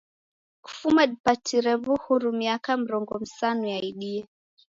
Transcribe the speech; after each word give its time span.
Kufuma 0.65 1.01
dipatire 1.11 1.71
w'uhuru 1.83 2.27
miaka 2.41 2.69
mrongo 2.81 3.13
msanu 3.23 3.63
yaidie. 3.73 4.21